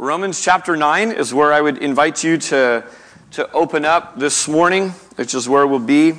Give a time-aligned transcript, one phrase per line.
[0.00, 2.84] Romans chapter 9 is where I would invite you to,
[3.32, 6.12] to open up this morning, which is where we'll be.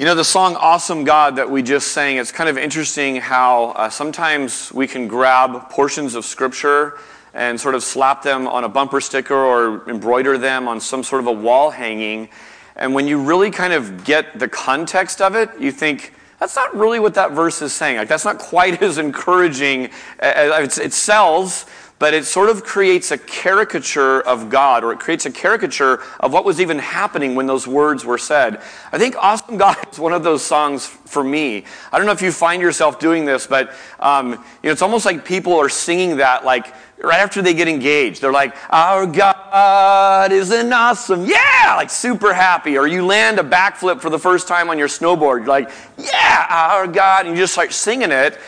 [0.00, 3.66] You know, the song Awesome God that we just sang, it's kind of interesting how
[3.76, 6.98] uh, sometimes we can grab portions of Scripture
[7.32, 11.20] and sort of slap them on a bumper sticker or embroider them on some sort
[11.20, 12.28] of a wall hanging.
[12.74, 16.74] And when you really kind of get the context of it, you think, that's not
[16.76, 17.98] really what that verse is saying.
[17.98, 19.90] Like, that's not quite as encouraging.
[20.20, 21.66] It sells,
[21.98, 26.32] but it sort of creates a caricature of God, or it creates a caricature of
[26.32, 28.60] what was even happening when those words were said.
[28.92, 31.64] I think Awesome God is one of those songs for me.
[31.92, 35.06] I don't know if you find yourself doing this, but um, you know, it's almost
[35.06, 38.20] like people are singing that like right after they get engaged.
[38.20, 42.76] They're like, Our God is an awesome, yeah, like super happy.
[42.76, 45.38] Or you land a backflip for the first time on your snowboard.
[45.40, 47.26] You're like, Yeah, our God.
[47.26, 48.38] And you just start singing it.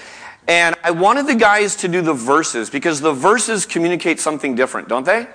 [0.49, 4.89] And I wanted the guys to do the verses because the verses communicate something different,
[4.89, 5.27] don't they?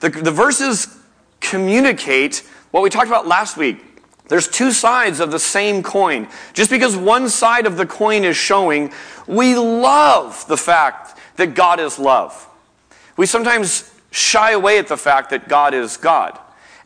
[0.00, 0.98] The, the verses
[1.40, 3.84] communicate what we talked about last week.
[4.28, 6.28] There's two sides of the same coin.
[6.52, 8.92] Just because one side of the coin is showing,
[9.26, 12.46] we love the fact that God is love.
[13.16, 16.38] We sometimes shy away at the fact that God is God.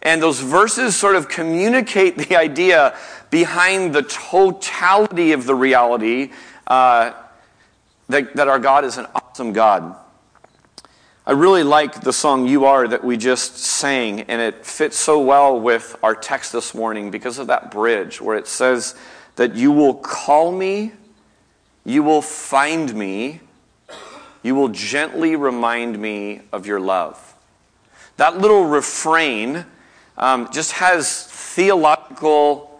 [0.03, 2.97] And those verses sort of communicate the idea
[3.33, 6.31] behind the totality of the reality
[6.67, 7.13] uh,
[8.11, 9.97] that, that our God is an awesome God.
[11.27, 15.19] I really like the song You Are that we just sang, and it fits so
[15.19, 18.97] well with our text this morning because of that bridge where it says
[19.37, 20.93] that you will call me,
[21.87, 23.41] you will find me,
[24.43, 27.35] you will gently remind me of your love.
[28.19, 29.65] That little refrain
[30.19, 32.72] um, just has theological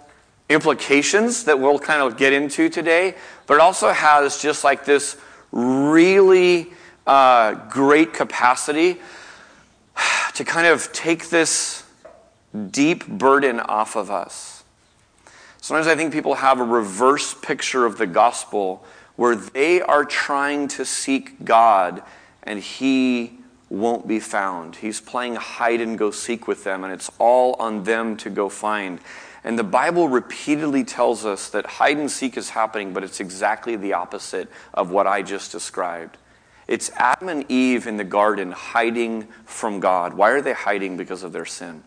[0.53, 3.15] implications that we'll kind of get into today,
[3.47, 5.17] but it also has just like this
[5.51, 6.73] really
[7.07, 9.01] uh, great capacity
[10.35, 11.85] to kind of take this
[12.71, 14.65] deep burden off of us.
[15.61, 18.85] Sometimes I think people have a reverse picture of the gospel
[19.17, 22.03] where they are trying to seek God
[22.43, 23.39] and He
[23.73, 24.77] won't be found.
[24.77, 28.49] He's playing hide and go seek with them, and it's all on them to go
[28.49, 29.01] find.
[29.45, 33.75] And the Bible repeatedly tells us that hide and seek is happening, but it's exactly
[33.75, 36.17] the opposite of what I just described.
[36.69, 40.15] It's Adam and Eve in the garden hiding from God.
[40.15, 40.97] Why are they hiding?
[40.97, 41.83] Because of their sin.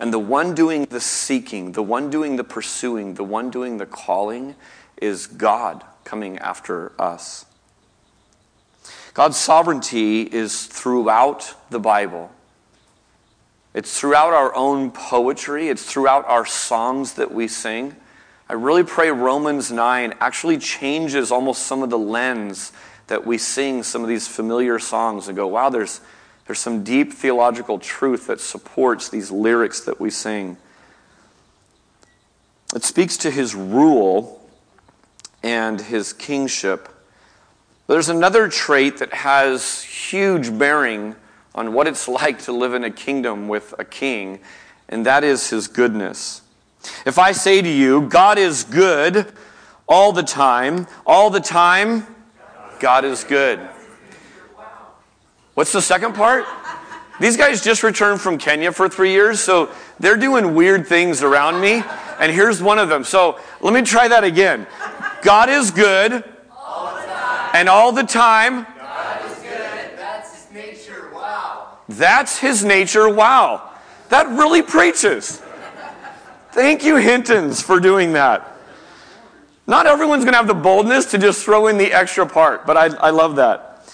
[0.00, 3.86] And the one doing the seeking, the one doing the pursuing, the one doing the
[3.86, 4.54] calling
[4.96, 7.44] is God coming after us.
[9.12, 12.30] God's sovereignty is throughout the Bible.
[13.76, 17.94] It's throughout our own poetry, it's throughout our songs that we sing.
[18.48, 22.72] I really pray Romans 9 actually changes almost some of the lens
[23.08, 26.00] that we sing some of these familiar songs and go, wow, there's,
[26.46, 30.56] there's some deep theological truth that supports these lyrics that we sing.
[32.74, 34.48] It speaks to his rule
[35.42, 36.88] and his kingship.
[37.88, 41.14] There's another trait that has huge bearing
[41.56, 44.38] on what it's like to live in a kingdom with a king,
[44.88, 46.42] and that is his goodness.
[47.04, 49.32] If I say to you, God is good
[49.88, 52.06] all the time, all the time,
[52.78, 53.58] God is good.
[55.54, 56.44] What's the second part?
[57.18, 61.60] These guys just returned from Kenya for three years, so they're doing weird things around
[61.60, 61.82] me,
[62.20, 63.04] and here's one of them.
[63.04, 64.66] So let me try that again.
[65.22, 66.22] God is good,
[66.54, 66.98] all
[67.54, 68.66] and all the time,
[71.96, 73.08] That's his nature.
[73.08, 73.70] Wow.
[74.08, 75.42] That really preaches.
[76.52, 78.56] Thank you, Hintons, for doing that.
[79.66, 82.76] Not everyone's going to have the boldness to just throw in the extra part, but
[82.76, 83.84] I, I love that.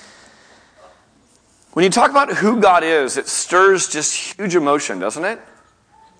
[1.72, 5.40] When you talk about who God is, it stirs just huge emotion, doesn't it?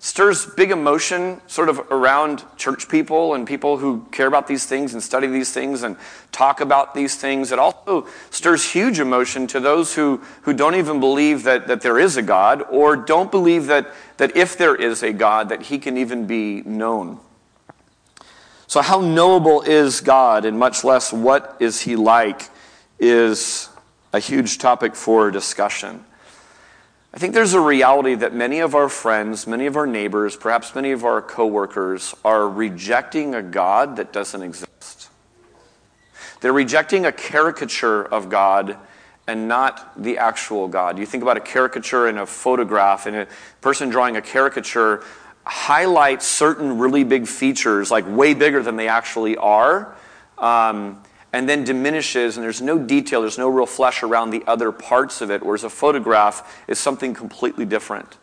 [0.03, 4.93] Stirs big emotion sort of around church people and people who care about these things
[4.93, 5.95] and study these things and
[6.33, 7.53] talk about these things.
[7.53, 11.97] It also stirs huge emotion to those who, who don't even believe that, that there
[11.97, 15.79] is a God or don't believe that, that if there is a God, that he
[15.79, 17.17] can even be known.
[18.67, 22.49] So, how knowable is God, and much less what is he like,
[22.99, 23.69] is
[24.11, 26.03] a huge topic for discussion.
[27.15, 30.73] I think there's a reality that many of our friends, many of our neighbors, perhaps
[30.73, 35.09] many of our coworkers are rejecting a God that doesn't exist.
[36.41, 38.77] They're rejecting a caricature of God
[39.27, 40.97] and not the actual God.
[40.97, 43.27] You think about a caricature in a photograph, and a
[43.61, 45.03] person drawing a caricature
[45.45, 49.95] highlights certain really big features, like way bigger than they actually are.
[50.39, 51.01] Um,
[51.33, 55.19] and then diminishes, and there's no detail, there's no real flesh around the other parts
[55.19, 58.17] of it, whereas a photograph is something completely different.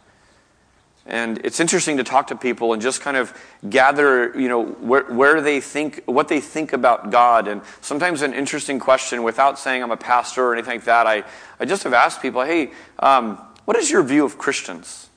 [1.07, 3.37] And it's interesting to talk to people and just kind of
[3.69, 7.49] gather, you know, where, where they think, what they think about God.
[7.49, 11.25] And sometimes an interesting question, without saying I'm a pastor or anything like that, I,
[11.59, 12.71] I just have asked people, hey,
[13.01, 15.09] um, what is your view of Christians?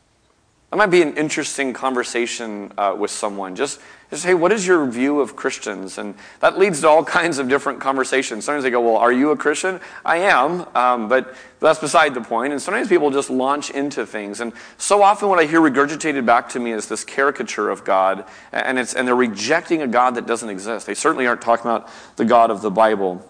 [0.72, 3.56] That might be an interesting conversation uh, with someone.
[3.56, 3.80] Just,
[4.14, 5.98] just, hey, what is your view of Christians?
[5.98, 8.46] And that leads to all kinds of different conversations.
[8.46, 9.80] Sometimes they go, well, are you a Christian?
[10.06, 12.54] I am, um, but that's beside the point.
[12.54, 14.40] And sometimes people just launch into things.
[14.40, 18.26] And so often what I hear regurgitated back to me is this caricature of God,
[18.52, 20.88] and, it's, and they're rejecting a God that doesn't exist.
[20.88, 23.28] They certainly aren't talking about the God of the Bible.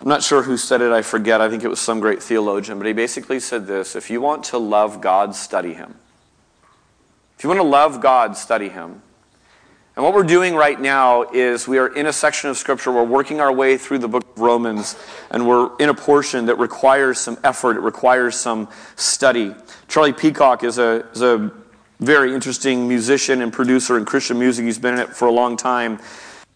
[0.00, 1.42] I'm not sure who said it, I forget.
[1.42, 4.44] I think it was some great theologian, but he basically said this if you want
[4.44, 5.96] to love God, study him.
[7.40, 9.00] If you want to love God, study him.
[9.96, 13.02] And what we're doing right now is we are in a section of Scripture, we're
[13.02, 14.94] working our way through the book of Romans,
[15.30, 19.54] and we're in a portion that requires some effort, it requires some study.
[19.88, 21.50] Charlie Peacock is a, is a
[21.98, 24.66] very interesting musician and producer in Christian music.
[24.66, 25.98] He's been in it for a long time.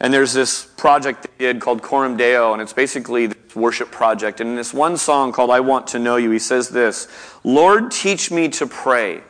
[0.01, 4.43] And there's this project they did called Coram Deo, and it's basically this worship project.
[4.43, 7.09] And in this one song called I Want to Know You, he says this
[7.43, 9.23] Lord, teach me to pray,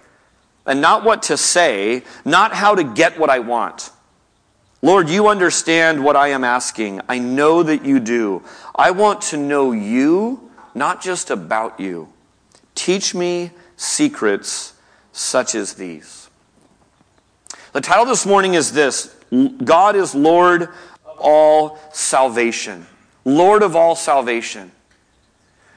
[0.67, 3.91] and not what to say, not how to get what I want.
[4.83, 7.01] Lord, you understand what I am asking.
[7.09, 8.43] I know that you do.
[8.75, 12.09] I want to know you, not just about you.
[12.75, 14.75] Teach me secrets
[15.13, 16.29] such as these.
[17.73, 19.15] The title this morning is this
[19.65, 22.87] God is Lord of all salvation.
[23.25, 24.71] Lord of all salvation.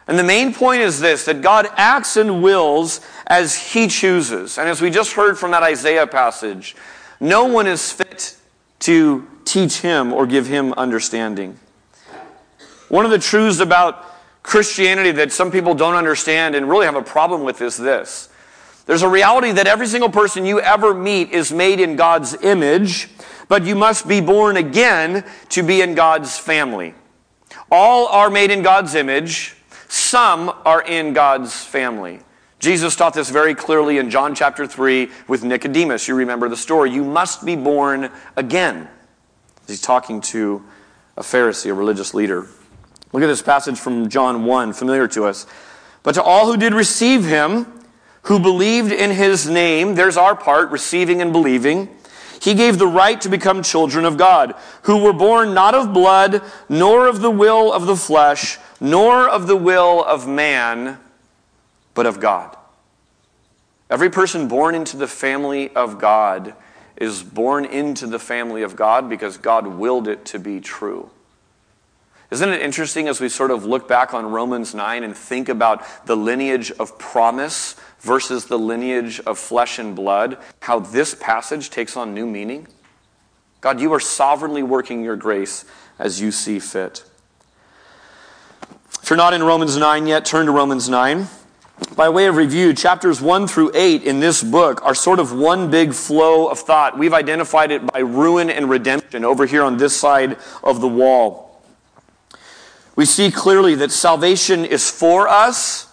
[0.08, 4.58] And the main point is this that God acts and wills as He chooses.
[4.58, 6.76] And as we just heard from that Isaiah passage,
[7.20, 8.38] no one is fit
[8.80, 11.60] to teach Him or give Him understanding.
[12.90, 14.06] One of the truths about
[14.44, 18.30] Christianity that some people don't understand and really have a problem with is this.
[18.86, 23.10] There's a reality that every single person you ever meet is made in God's image,
[23.50, 26.94] but you must be born again to be in God's family.
[27.70, 29.57] All are made in God's image,
[29.88, 32.20] some are in God's family.
[32.60, 36.08] Jesus taught this very clearly in John chapter 3 with Nicodemus.
[36.08, 36.92] You remember the story.
[36.92, 38.88] You must be born again.
[39.68, 40.64] He's talking to
[41.16, 42.48] a Pharisee, a religious leader.
[43.14, 45.46] Look at this passage from John 1, familiar to us.
[46.04, 47.68] But to all who did receive him,
[48.24, 51.97] who believed in his name, there's our part, receiving and believing.
[52.42, 56.42] He gave the right to become children of God, who were born not of blood,
[56.70, 61.00] nor of the will of the flesh, nor of the will of man,
[61.94, 62.56] but of God.
[63.90, 66.54] Every person born into the family of God
[66.98, 71.10] is born into the family of God because God willed it to be true.
[72.30, 75.84] Isn't it interesting as we sort of look back on Romans 9 and think about
[76.06, 81.98] the lineage of promise versus the lineage of flesh and blood, how this passage takes
[81.98, 82.68] on new meaning?
[83.62, 85.66] God, you are sovereignly working your grace
[86.00, 87.04] as you see fit.
[89.02, 91.28] If you're not in Romans 9 yet, turn to Romans 9.
[91.96, 95.70] By way of review, chapters 1 through 8 in this book are sort of one
[95.70, 96.98] big flow of thought.
[96.98, 101.48] We've identified it by ruin and redemption over here on this side of the wall
[102.98, 105.87] we see clearly that salvation is for us.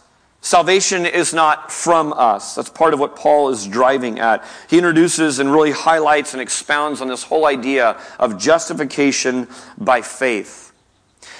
[0.44, 2.54] Salvation is not from us.
[2.54, 4.44] That's part of what Paul is driving at.
[4.68, 9.48] He introduces and really highlights and expounds on this whole idea of justification
[9.78, 10.74] by faith.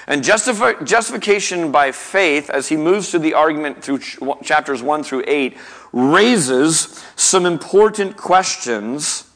[0.07, 5.05] And justifi- justification by faith, as he moves through the argument through ch- chapters 1
[5.05, 5.55] through 8,
[5.93, 9.31] raises some important questions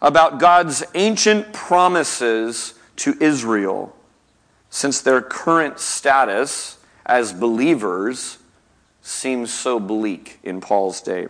[0.00, 3.94] about God's ancient promises to Israel
[4.70, 8.38] since their current status as believers
[9.02, 11.28] seems so bleak in Paul's day.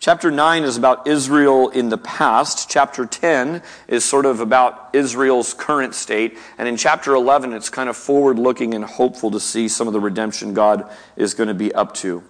[0.00, 2.70] Chapter 9 is about Israel in the past.
[2.70, 6.38] Chapter 10 is sort of about Israel's current state.
[6.56, 9.92] And in chapter 11, it's kind of forward looking and hopeful to see some of
[9.92, 12.22] the redemption God is going to be up to.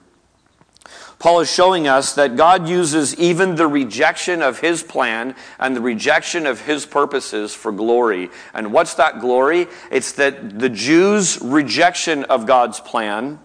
[1.19, 5.81] Paul is showing us that God uses even the rejection of his plan and the
[5.81, 8.31] rejection of his purposes for glory.
[8.55, 9.67] And what's that glory?
[9.91, 13.41] It's that the Jews' rejection of God's plan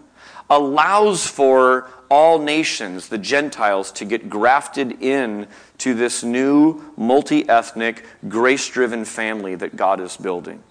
[0.52, 5.48] allows for all nations, the Gentiles, to get grafted in
[5.80, 10.62] to this new multi ethnic, grace driven family that God is building.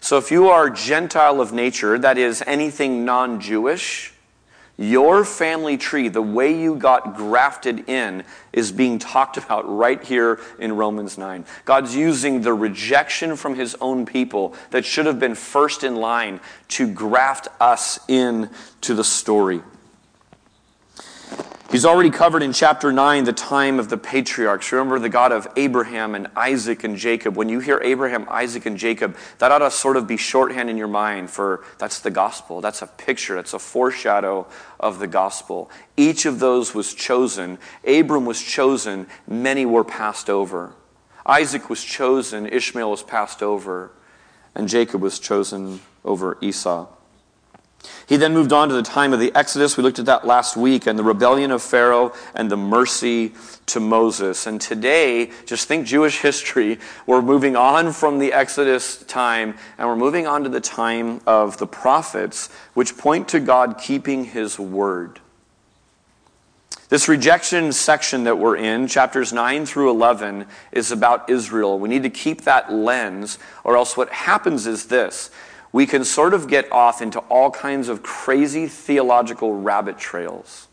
[0.00, 4.09] So if you are Gentile of nature, that is anything non Jewish,
[4.80, 10.40] Your family tree, the way you got grafted in, is being talked about right here
[10.58, 11.44] in Romans 9.
[11.66, 16.40] God's using the rejection from his own people that should have been first in line
[16.68, 18.48] to graft us in
[18.80, 19.60] to the story.
[21.70, 24.72] He's already covered in chapter 9 the time of the patriarchs.
[24.72, 27.36] Remember the God of Abraham and Isaac and Jacob.
[27.36, 30.76] When you hear Abraham, Isaac, and Jacob, that ought to sort of be shorthand in
[30.76, 32.60] your mind for that's the gospel.
[32.60, 34.48] That's a picture, that's a foreshadow
[34.80, 35.70] of the gospel.
[35.96, 37.56] Each of those was chosen.
[37.86, 40.72] Abram was chosen, many were passed over.
[41.24, 43.92] Isaac was chosen, Ishmael was passed over,
[44.56, 46.88] and Jacob was chosen over Esau.
[48.06, 49.76] He then moved on to the time of the Exodus.
[49.76, 53.32] We looked at that last week and the rebellion of Pharaoh and the mercy
[53.66, 54.46] to Moses.
[54.46, 56.78] And today, just think Jewish history.
[57.06, 61.58] We're moving on from the Exodus time and we're moving on to the time of
[61.58, 65.20] the prophets, which point to God keeping his word.
[66.88, 71.78] This rejection section that we're in, chapters 9 through 11, is about Israel.
[71.78, 75.30] We need to keep that lens, or else what happens is this
[75.72, 80.68] we can sort of get off into all kinds of crazy theological rabbit trails.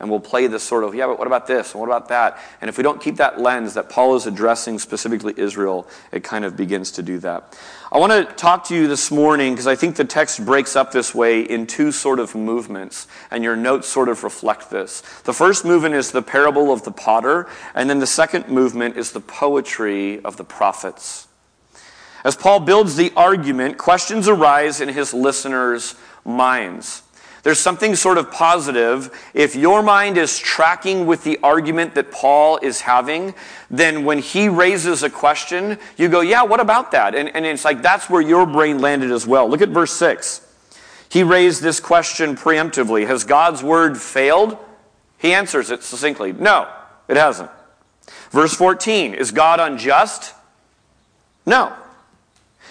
[0.00, 1.72] And we'll play this sort of, yeah, but what about this?
[1.72, 2.36] And what about that?
[2.60, 6.44] And if we don't keep that lens that Paul is addressing specifically Israel, it kind
[6.44, 7.56] of begins to do that.
[7.92, 10.90] I want to talk to you this morning because I think the text breaks up
[10.90, 15.02] this way in two sort of movements, and your notes sort of reflect this.
[15.22, 19.12] The first movement is the parable of the potter, and then the second movement is
[19.12, 21.28] the poetry of the prophets.
[22.24, 27.02] As Paul builds the argument, questions arise in his listeners' minds.
[27.42, 29.10] There's something sort of positive.
[29.34, 33.34] If your mind is tracking with the argument that Paul is having,
[33.68, 37.16] then when he raises a question, you go, Yeah, what about that?
[37.16, 39.48] And, and it's like that's where your brain landed as well.
[39.48, 40.46] Look at verse 6.
[41.08, 44.56] He raised this question preemptively Has God's word failed?
[45.18, 46.72] He answers it succinctly No,
[47.08, 47.50] it hasn't.
[48.30, 50.32] Verse 14 Is God unjust?
[51.44, 51.74] No.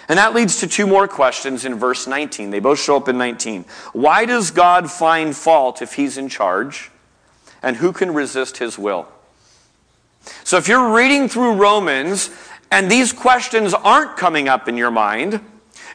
[0.08, 2.50] And that leads to two more questions in verse 19.
[2.50, 3.64] They both show up in 19.
[3.92, 6.90] Why does God find fault if he's in charge?
[7.62, 9.06] And who can resist his will?
[10.44, 12.30] So if you're reading through Romans
[12.70, 15.40] and these questions aren't coming up in your mind,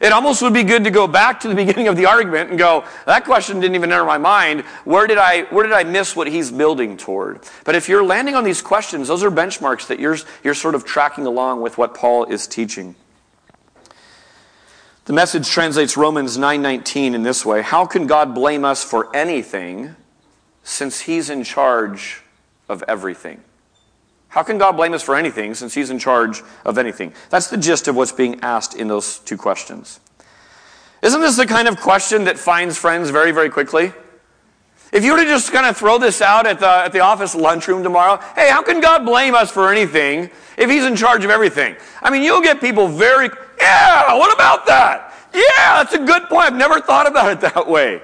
[0.00, 2.58] it almost would be good to go back to the beginning of the argument and
[2.58, 4.60] go, that question didn't even enter my mind.
[4.84, 7.40] Where did I, where did I miss what he's building toward?
[7.64, 10.84] But if you're landing on these questions, those are benchmarks that you're, you're sort of
[10.84, 12.94] tracking along with what Paul is teaching.
[15.08, 19.96] The message translates Romans 9:19 in this way: How can God blame us for anything
[20.62, 22.20] since he's in charge
[22.68, 23.42] of everything?
[24.28, 27.14] How can God blame us for anything since he's in charge of anything?
[27.30, 29.98] That's the gist of what's being asked in those two questions.
[31.00, 33.94] Isn't this the kind of question that finds friends very, very quickly?
[34.92, 37.34] If you were to just kind of throw this out at the, at the office
[37.34, 41.30] lunchroom tomorrow, hey, how can God blame us for anything if He's in charge of
[41.30, 41.76] everything?
[42.02, 45.14] I mean, you'll get people very, yeah, what about that?
[45.34, 46.46] Yeah, that's a good point.
[46.46, 48.00] I've never thought about it that way.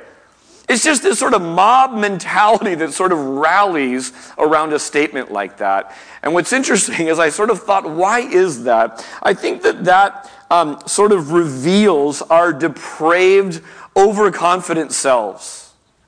[0.69, 5.59] It's just this sort of mob mentality that sort of rallies around a statement like
[5.59, 5.95] that.
[6.23, 9.07] And what's interesting is I sort of thought, why is that?
[9.23, 13.61] I think that that um, sort of reveals our depraved,
[13.97, 15.64] overconfident selves.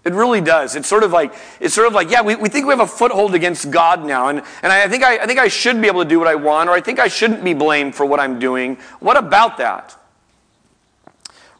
[0.06, 0.76] It really does.
[0.76, 2.86] It's sort of like, it's sort of like, yeah, we, we think we have a
[2.86, 4.28] foothold against God now.
[4.28, 6.36] And, and I, think I, I think I should be able to do what I
[6.36, 8.76] want, or I think I shouldn't be blamed for what I'm doing.
[9.00, 9.98] What about that?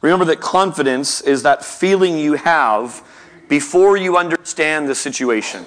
[0.00, 3.03] Remember that confidence is that feeling you have
[3.49, 5.67] before you understand the situation.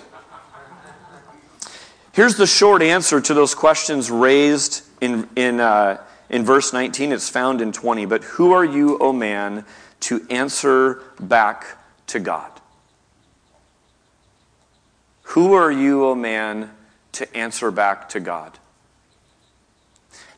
[2.13, 7.11] Here's the short answer to those questions raised in, in, uh, in verse 19.
[7.11, 8.05] It's found in 20.
[8.05, 9.65] But who are you, O man,
[9.99, 11.65] to answer back
[12.07, 12.58] to God?
[15.33, 16.71] Who are you, O man,
[17.11, 18.57] to answer back to God?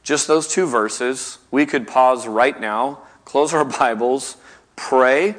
[0.03, 1.37] Just those two verses.
[1.49, 4.35] We could pause right now, close our Bibles,
[4.75, 5.35] pray,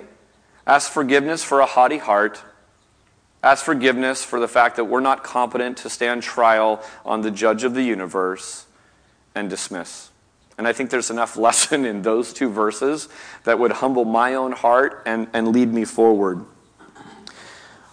[0.66, 2.42] ask forgiveness for a haughty heart,
[3.42, 7.62] ask forgiveness for the fact that we're not competent to stand trial on the judge
[7.62, 8.64] of the universe,
[9.34, 10.08] and dismiss.
[10.56, 13.10] And I think there's enough lesson in those two verses
[13.44, 16.42] that would humble my own heart and, and lead me forward.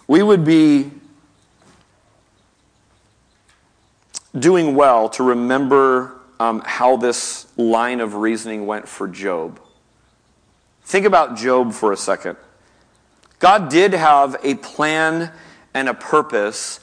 [0.06, 0.92] We would be
[4.38, 9.60] doing well to remember um, how this line of reasoning went for Job.
[10.84, 12.36] Think about Job for a second.
[13.38, 15.32] God did have a plan
[15.74, 16.80] and a purpose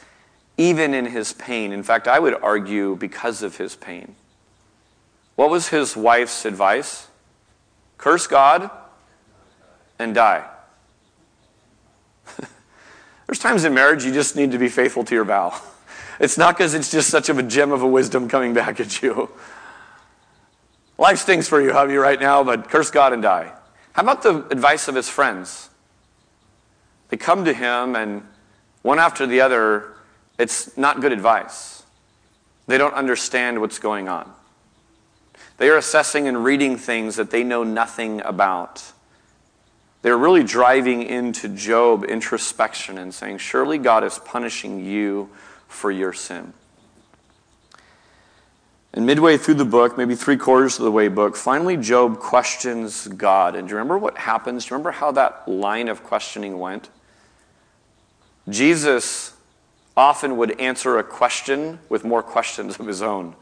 [0.57, 1.71] even in his pain.
[1.71, 4.15] In fact, I would argue because of his pain.
[5.35, 7.07] What was his wife's advice?
[7.97, 8.71] Curse God
[9.99, 10.45] and die.
[13.27, 15.59] There's times in marriage you just need to be faithful to your vow.
[16.19, 19.01] It's not because it's just such of a gem of a wisdom coming back at
[19.01, 19.29] you.
[20.97, 23.51] Life stinks for you, hubby, right now, but curse God and die.
[23.93, 25.69] How about the advice of his friends?
[27.09, 28.23] They come to him, and
[28.81, 29.93] one after the other,
[30.39, 31.83] it's not good advice.
[32.65, 34.31] They don't understand what's going on.
[35.57, 38.83] They are assessing and reading things that they know nothing about.
[40.01, 45.29] They're really driving into Job introspection and saying, Surely God is punishing you
[45.67, 46.53] for your sin.
[48.93, 53.07] And midway through the book, maybe three quarters of the way book, finally Job questions
[53.07, 53.55] God.
[53.55, 54.65] And do you remember what happens?
[54.65, 56.89] Do you remember how that line of questioning went?
[58.49, 59.35] Jesus
[59.95, 63.35] often would answer a question with more questions of his own.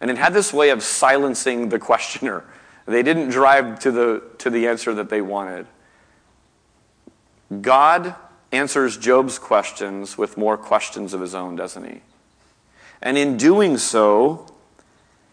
[0.00, 2.44] And it had this way of silencing the questioner.
[2.86, 5.66] They didn't drive to the, to the answer that they wanted.
[7.60, 8.16] God
[8.52, 12.00] answers Job's questions with more questions of his own, doesn't he?
[13.00, 14.46] And in doing so,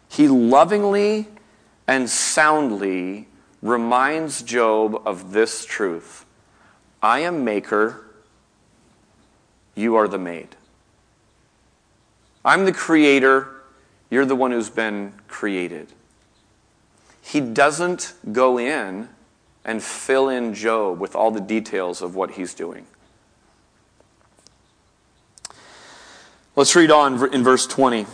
[0.09, 1.27] he lovingly
[1.87, 3.27] and soundly
[3.61, 6.25] reminds Job of this truth
[7.01, 8.05] I am maker,
[9.75, 10.55] you are the made.
[12.43, 13.47] I'm the creator,
[14.09, 15.87] you're the one who's been created.
[17.21, 19.09] He doesn't go in
[19.63, 22.85] and fill in Job with all the details of what he's doing.
[26.59, 28.05] Let's read on in verse 20.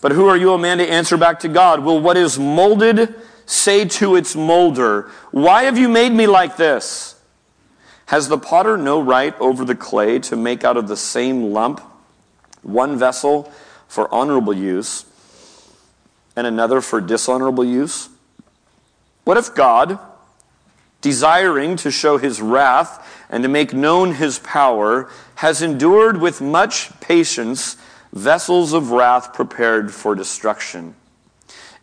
[0.00, 1.84] But who are you, a man, to answer back to God?
[1.84, 3.14] Will what is molded
[3.46, 7.14] say to its molder, Why have you made me like this?
[8.06, 11.80] Has the potter no right over the clay to make out of the same lump
[12.62, 13.44] one vessel
[13.86, 15.04] for honorable use
[16.34, 18.08] and another for dishonorable use?
[19.22, 20.00] What if God,
[21.00, 26.98] desiring to show his wrath and to make known his power, has endured with much
[27.00, 27.76] patience
[28.12, 30.94] vessels of wrath prepared for destruction,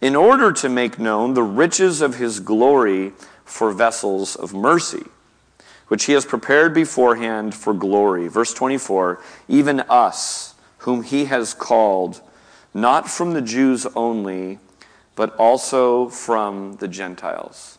[0.02, 3.14] in order to make known the riches of his glory
[3.46, 5.06] for vessels of mercy,
[5.88, 8.28] which he has prepared beforehand for glory.
[8.28, 12.22] Verse 24 Even us, whom he has called,
[12.74, 14.60] not from the Jews only,
[15.16, 17.78] but also from the Gentiles.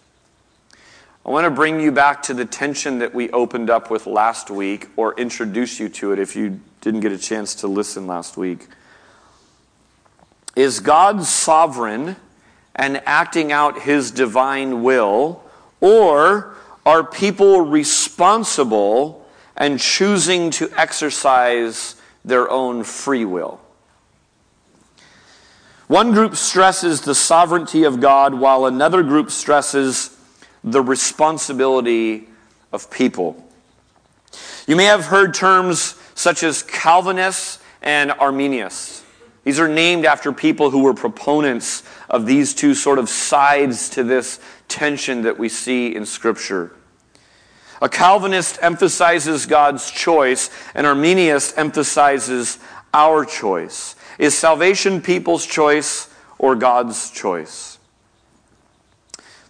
[1.27, 4.51] I want to bring you back to the tension that we opened up with last
[4.51, 8.37] week, or introduce you to it if you didn't get a chance to listen last
[8.37, 8.67] week.
[10.55, 12.17] Is God sovereign
[12.77, 15.43] and acting out his divine will,
[15.81, 23.63] or are people responsible and choosing to exercise their own free will?
[25.87, 30.14] One group stresses the sovereignty of God, while another group stresses
[30.65, 32.27] the responsibility
[32.73, 33.37] of people.
[34.67, 39.03] You may have heard terms such as Calvinists and Arminians.
[39.45, 44.03] These are named after people who were proponents of these two sort of sides to
[44.03, 46.75] this tension that we see in Scripture.
[47.83, 52.59] A Calvinist emphasizes God's choice, and Arminius emphasizes
[52.95, 53.97] our choice.
[54.19, 57.74] Is salvation people's choice or God's choice?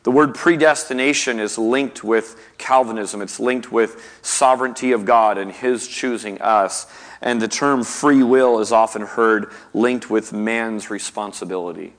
[0.04, 3.22] The word predestination is linked with Calvinism.
[3.22, 6.86] It's linked with sovereignty of God and His choosing us.
[7.22, 11.94] And the term free will is often heard linked with man's responsibility.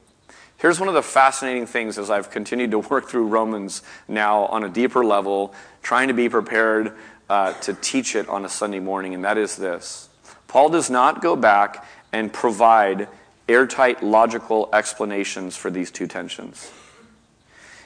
[0.57, 4.63] Here's one of the fascinating things as I've continued to work through Romans now on
[4.63, 6.93] a deeper level, trying to be prepared
[7.27, 10.09] uh, to teach it on a Sunday morning, and that is this
[10.47, 13.07] Paul does not go back and provide
[13.49, 16.71] airtight logical explanations for these two tensions.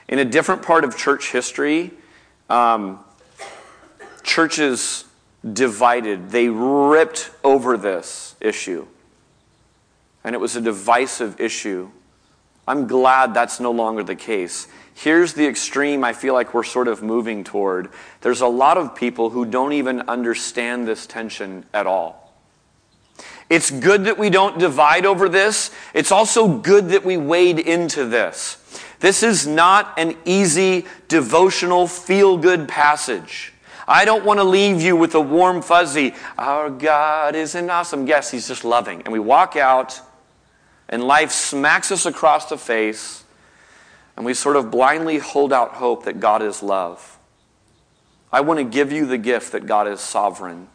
[0.10, 1.92] In a different part of church history,
[2.50, 3.00] um,
[4.24, 5.06] churches
[5.54, 6.32] divided.
[6.32, 8.88] They ripped over this issue.
[10.24, 11.90] And it was a divisive issue.
[12.68, 14.68] I'm glad that's no longer the case.
[14.96, 17.90] Here's the extreme I feel like we're sort of moving toward.
[18.22, 22.34] There's a lot of people who don't even understand this tension at all.
[23.50, 25.72] It's good that we don't divide over this.
[25.94, 28.59] It's also good that we wade into this.
[29.00, 33.54] This is not an easy devotional feel good passage.
[33.88, 38.06] I don't want to leave you with a warm fuzzy, our God is an awesome.
[38.06, 39.02] Yes, He's just loving.
[39.02, 40.00] And we walk out,
[40.88, 43.24] and life smacks us across the face,
[44.16, 47.18] and we sort of blindly hold out hope that God is love.
[48.32, 50.68] I want to give you the gift that God is sovereign.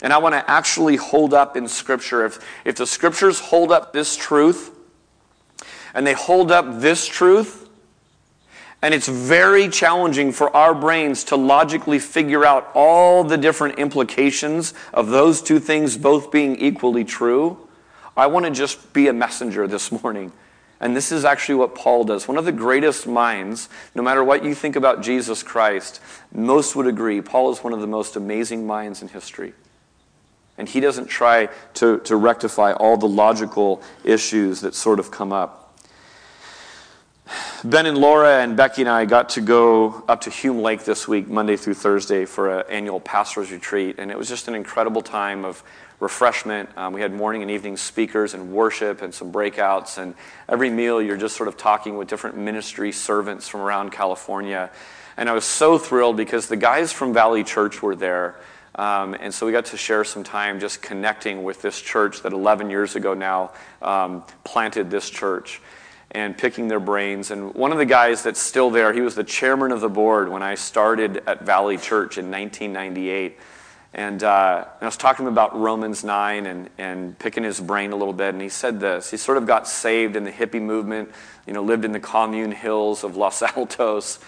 [0.00, 2.24] And I want to actually hold up in Scripture.
[2.26, 4.71] If, if the Scriptures hold up this truth,
[5.94, 7.68] and they hold up this truth,
[8.84, 14.74] And it's very challenging for our brains to logically figure out all the different implications
[14.92, 17.68] of those two things both being equally true.
[18.16, 20.32] I want to just be a messenger this morning.
[20.80, 22.26] And this is actually what Paul does.
[22.26, 26.00] One of the greatest minds, no matter what you think about Jesus Christ,
[26.32, 29.52] most would agree Paul is one of the most amazing minds in history.
[30.58, 35.32] And he doesn't try to, to rectify all the logical issues that sort of come
[35.32, 35.61] up.
[37.64, 41.06] Ben and Laura and Becky and I got to go up to Hume Lake this
[41.06, 43.96] week, Monday through Thursday, for an annual pastor's retreat.
[43.98, 45.62] And it was just an incredible time of
[46.00, 46.68] refreshment.
[46.76, 49.98] Um, we had morning and evening speakers and worship and some breakouts.
[49.98, 50.14] And
[50.48, 54.70] every meal, you're just sort of talking with different ministry servants from around California.
[55.16, 58.34] And I was so thrilled because the guys from Valley Church were there.
[58.74, 62.32] Um, and so we got to share some time just connecting with this church that
[62.32, 65.60] 11 years ago now um, planted this church
[66.12, 67.30] and picking their brains.
[67.30, 70.28] And one of the guys that's still there, he was the chairman of the board
[70.28, 73.38] when I started at Valley Church in 1998.
[73.94, 77.96] And, uh, and I was talking about Romans 9 and, and picking his brain a
[77.96, 78.28] little bit.
[78.34, 79.10] And he said this.
[79.10, 81.10] He sort of got saved in the hippie movement,
[81.46, 84.18] you know, lived in the commune hills of Los Altos.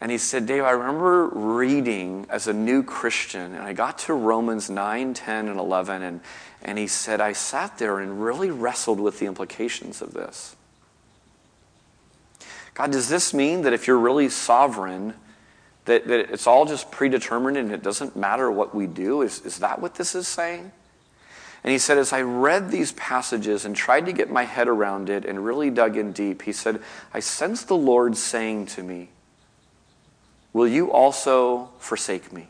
[0.00, 4.14] And he said, Dave, I remember reading as a new Christian, and I got to
[4.14, 6.02] Romans 9, 10, and 11.
[6.02, 6.20] And,
[6.62, 10.54] and he said, I sat there and really wrestled with the implications of this.
[12.78, 15.14] God, does this mean that if you're really sovereign,
[15.86, 19.22] that, that it's all just predetermined and it doesn't matter what we do?
[19.22, 20.70] Is, is that what this is saying?
[21.64, 25.10] And he said, as I read these passages and tried to get my head around
[25.10, 26.80] it and really dug in deep, he said,
[27.12, 29.08] I sensed the Lord saying to me,
[30.52, 32.46] Will you also forsake me?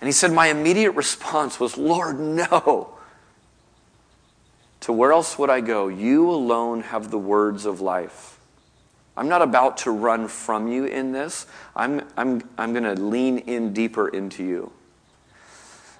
[0.00, 2.97] And he said, My immediate response was, Lord, no.
[4.80, 5.88] To where else would I go?
[5.88, 8.38] You alone have the words of life.
[9.16, 11.46] I'm not about to run from you in this.
[11.74, 14.72] I'm, I'm, I'm going to lean in deeper into you.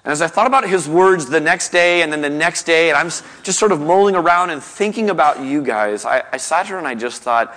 [0.05, 2.89] And as I thought about his words the next day and then the next day,
[2.89, 3.09] and I'm
[3.43, 6.87] just sort of mulling around and thinking about you guys, I, I sat here and
[6.87, 7.53] I just thought,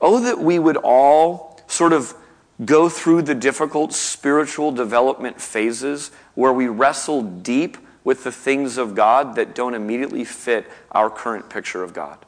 [0.00, 2.12] oh, that we would all sort of
[2.64, 8.94] go through the difficult spiritual development phases where we wrestle deep with the things of
[8.94, 12.18] God that don't immediately fit our current picture of God.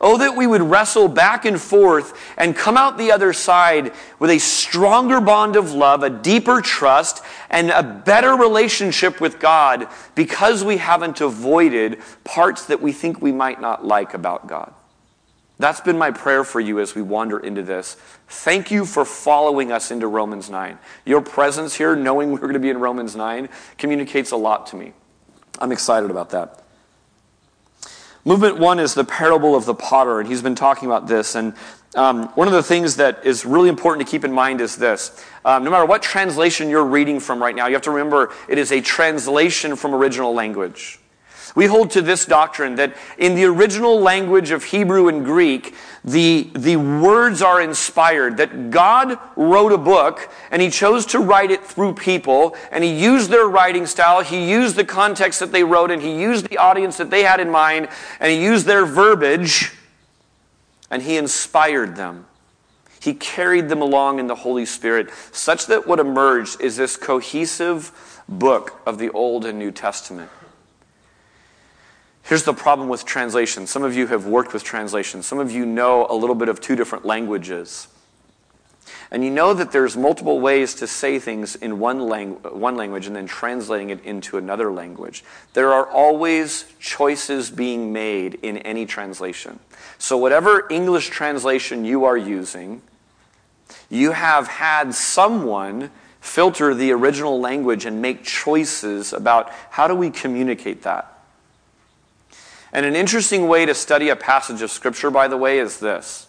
[0.00, 4.30] Oh, that we would wrestle back and forth and come out the other side with
[4.30, 10.62] a stronger bond of love, a deeper trust, and a better relationship with God because
[10.62, 14.74] we haven't avoided parts that we think we might not like about God.
[15.62, 17.94] That's been my prayer for you as we wander into this.
[18.26, 20.76] Thank you for following us into Romans 9.
[21.06, 23.48] Your presence here, knowing we're going to be in Romans 9,
[23.78, 24.92] communicates a lot to me.
[25.60, 26.64] I'm excited about that.
[28.24, 31.36] Movement one is the parable of the potter, and he's been talking about this.
[31.36, 31.54] And
[31.94, 35.24] um, one of the things that is really important to keep in mind is this.
[35.44, 38.58] Um, no matter what translation you're reading from right now, you have to remember it
[38.58, 40.98] is a translation from original language.
[41.54, 46.50] We hold to this doctrine that in the original language of Hebrew and Greek, the,
[46.54, 51.62] the words are inspired, that God wrote a book and he chose to write it
[51.62, 55.90] through people and he used their writing style, he used the context that they wrote
[55.90, 57.88] and he used the audience that they had in mind
[58.18, 59.72] and he used their verbiage
[60.90, 62.26] and he inspired them.
[62.98, 68.22] He carried them along in the Holy Spirit such that what emerged is this cohesive
[68.28, 70.30] book of the Old and New Testament.
[72.22, 73.66] Here's the problem with translation.
[73.66, 75.22] Some of you have worked with translation.
[75.22, 77.88] Some of you know a little bit of two different languages.
[79.10, 83.14] And you know that there's multiple ways to say things in one, one language and
[83.14, 85.22] then translating it into another language.
[85.52, 89.58] There are always choices being made in any translation.
[89.98, 92.80] So, whatever English translation you are using,
[93.90, 100.10] you have had someone filter the original language and make choices about how do we
[100.10, 101.11] communicate that.
[102.72, 106.28] And an interesting way to study a passage of Scripture, by the way, is this.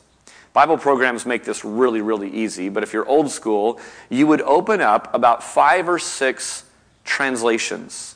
[0.52, 3.80] Bible programs make this really, really easy, but if you're old school,
[4.10, 6.66] you would open up about five or six
[7.06, 8.16] translations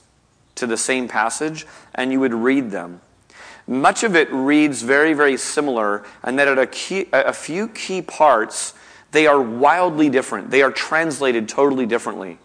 [0.55, 3.01] to the same passage and you would read them.
[3.65, 8.01] Much of it reads very, very similar, and that at a, key, a few key
[8.01, 8.73] parts,
[9.11, 10.51] they are wildly different.
[10.51, 12.37] They are translated totally differently.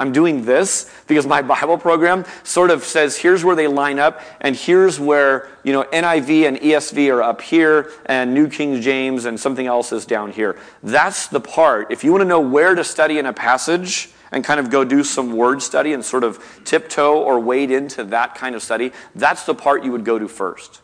[0.00, 4.20] I'm doing this because my Bible program sort of says here's where they line up,
[4.40, 9.26] and here's where, you know, NIV and ESV are up here, and New King James
[9.26, 10.58] and something else is down here.
[10.82, 11.92] That's the part.
[11.92, 14.84] If you want to know where to study in a passage, and kind of go
[14.84, 18.92] do some word study and sort of tiptoe or wade into that kind of study,
[19.14, 20.82] that's the part you would go to first.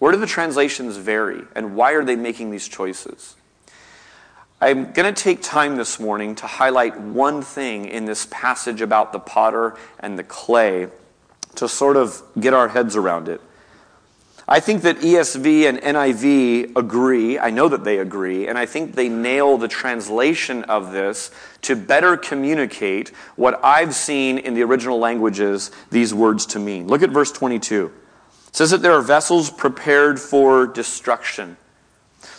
[0.00, 3.36] Where do the translations vary, and why are they making these choices?
[4.62, 9.10] I'm going to take time this morning to highlight one thing in this passage about
[9.10, 10.88] the potter and the clay
[11.54, 13.40] to sort of get our heads around it.
[14.46, 17.38] I think that ESV and NIV agree.
[17.38, 21.30] I know that they agree, and I think they nail the translation of this
[21.62, 26.86] to better communicate what I've seen in the original languages these words to mean.
[26.86, 27.92] Look at verse 22.
[28.48, 31.56] It says that there are vessels prepared for destruction.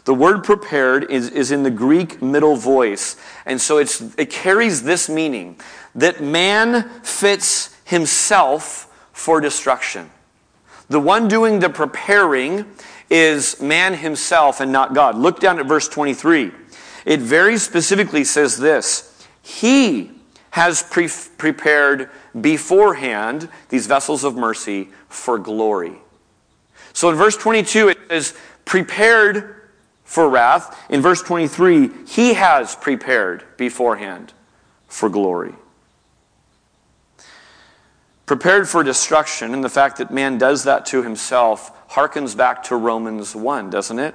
[0.06, 3.16] The word prepared is, is in the Greek middle voice.
[3.46, 5.60] And so it carries this meaning
[5.96, 10.10] that man fits himself for destruction.
[10.90, 12.66] The one doing the preparing
[13.10, 15.16] is man himself and not God.
[15.16, 16.52] Look down at verse 23.
[17.06, 20.12] It very specifically says this He
[20.52, 22.10] has pre- prepared
[22.40, 25.96] beforehand these vessels of mercy for glory.
[26.94, 28.34] So in verse 22, it says,
[28.66, 29.61] prepared
[30.12, 30.78] for wrath.
[30.90, 34.34] In verse 23, he has prepared beforehand
[34.90, 35.56] for glory.
[38.26, 42.76] Prepared for destruction, and the fact that man does that to himself harkens back to
[42.76, 44.14] Romans 1, doesn't it?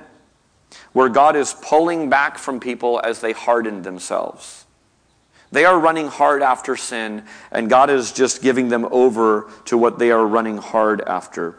[0.92, 4.66] Where God is pulling back from people as they harden themselves.
[5.50, 9.98] They are running hard after sin, and God is just giving them over to what
[9.98, 11.56] they are running hard after.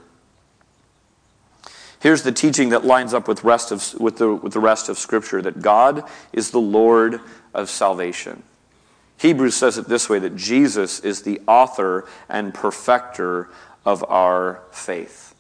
[1.99, 4.97] Here's the teaching that lines up with, rest of, with, the, with the rest of
[4.97, 7.21] Scripture that God is the Lord
[7.53, 8.43] of salvation.
[9.17, 13.49] Hebrews says it this way that Jesus is the author and perfecter
[13.83, 15.33] of our faith.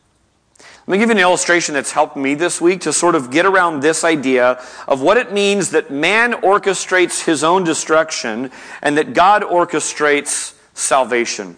[0.87, 3.45] Let me give you an illustration that's helped me this week to sort of get
[3.45, 9.13] around this idea of what it means that man orchestrates his own destruction and that
[9.13, 11.57] God orchestrates salvation.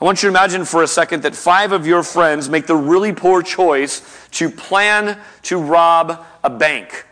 [0.00, 2.76] I want you to imagine for a second that five of your friends make the
[2.76, 7.06] really poor choice to plan to rob a bank.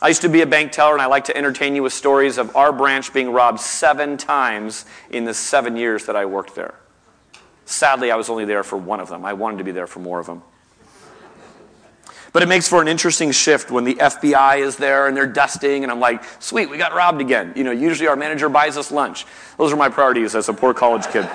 [0.00, 2.38] I used to be a bank teller, and I like to entertain you with stories
[2.38, 6.74] of our branch being robbed seven times in the seven years that I worked there.
[7.66, 9.26] Sadly, I was only there for one of them.
[9.26, 10.42] I wanted to be there for more of them.
[12.32, 15.82] But it makes for an interesting shift when the FBI is there and they're dusting,
[15.82, 17.52] and I'm like, sweet, we got robbed again.
[17.56, 19.26] You know, usually our manager buys us lunch.
[19.58, 21.28] Those are my priorities as a poor college kid.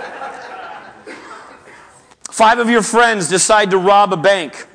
[2.36, 4.68] Five of your friends decide to rob a bank.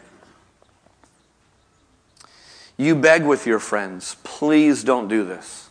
[2.79, 5.69] You beg with your friends, please don't do this.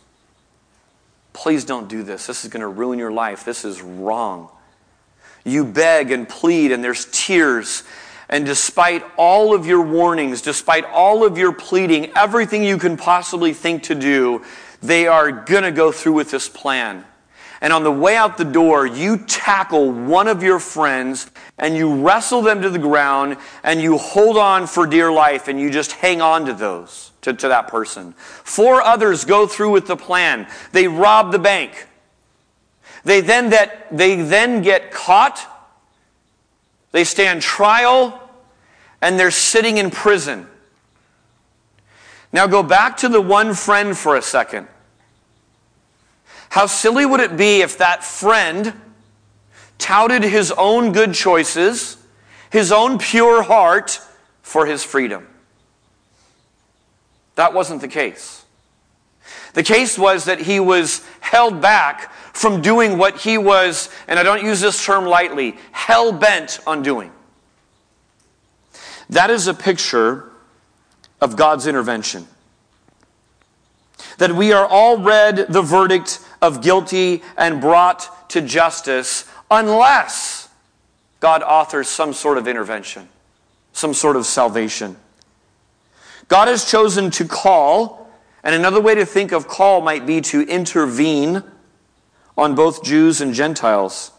[1.34, 2.28] Please don't do this.
[2.28, 3.44] This is going to ruin your life.
[3.44, 4.50] This is wrong.
[5.44, 7.82] You beg and plead, and there's tears.
[8.30, 13.52] And despite all of your warnings, despite all of your pleading, everything you can possibly
[13.52, 14.46] think to do,
[14.84, 17.04] they are going to go through with this plan.
[17.62, 22.06] And on the way out the door, you tackle one of your friends and you
[22.06, 25.92] wrestle them to the ground and you hold on for dear life and you just
[25.92, 28.14] hang on to those, to, to that person.
[28.14, 30.48] Four others go through with the plan.
[30.72, 31.88] They rob the bank.
[33.04, 35.46] They then, that, they then get caught.
[36.92, 38.22] They stand trial
[39.02, 40.48] and they're sitting in prison.
[42.32, 44.68] Now go back to the one friend for a second.
[46.50, 48.74] How silly would it be if that friend
[49.78, 51.98] touted his own good choices,
[52.50, 54.02] his own pure heart
[54.42, 55.28] for his freedom?
[57.36, 58.44] That wasn't the case.
[59.54, 64.24] The case was that he was held back from doing what he was, and I
[64.24, 67.12] don't use this term lightly, hell bent on doing.
[69.10, 70.30] That is a picture
[71.22, 72.28] of God's intervention.
[74.18, 80.50] That we are all read the verdict of guilty and brought to justice unless
[81.20, 83.10] God authors some sort of intervention,
[83.74, 84.96] some sort of salvation.
[86.28, 88.10] God has chosen to call,
[88.44, 91.44] and another way to think of call might be to intervene
[92.38, 94.12] on both Jews and Gentiles.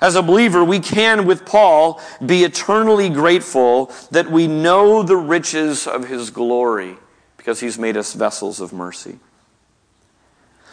[0.00, 5.86] As a believer, we can, with Paul, be eternally grateful that we know the riches
[5.86, 6.96] of his glory
[7.36, 9.18] because he's made us vessels of mercy.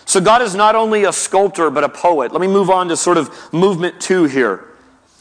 [0.10, 2.32] So God is not only a sculptor, but a poet.
[2.32, 4.65] Let me move on to sort of movement two here.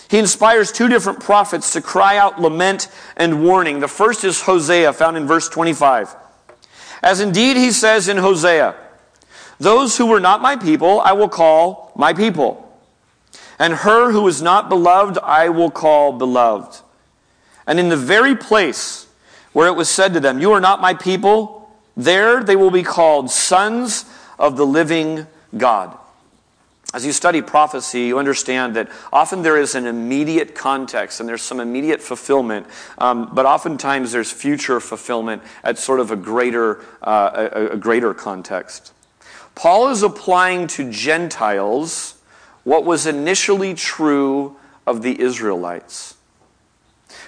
[0.09, 3.81] He inspires two different prophets to cry out lament and warning.
[3.81, 6.17] The first is Hosea, found in verse 25.
[7.03, 8.77] As indeed he says in Hosea,
[9.59, 12.75] Those who were not my people, I will call my people.
[13.59, 16.81] And her who is not beloved, I will call beloved.
[17.67, 19.07] And in the very place
[19.53, 22.83] where it was said to them, You are not my people, there they will be
[22.83, 24.07] called sons
[24.39, 25.97] of the living God.
[26.95, 31.43] as you study prophecy, you understand that often there is an immediate context and there's
[31.43, 37.49] some immediate fulfillment, um, but oftentimes there's future fulfillment at sort of a greater, uh,
[37.53, 38.95] a, a greater context.
[39.55, 42.15] Paul is applying to Gentiles
[42.65, 46.17] what was initially true of the Israelites.